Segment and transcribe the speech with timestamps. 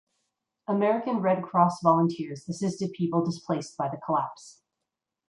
[0.67, 4.63] American Red Cross volunteers assisted people displaced by the collapse.